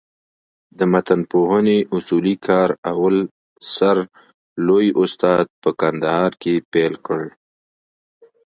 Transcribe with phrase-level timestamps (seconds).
[0.77, 3.15] د متنپوهني اصولي کار اول
[3.75, 3.97] سر
[4.67, 7.21] لوى استاد په کندهار کښي پېل کړ.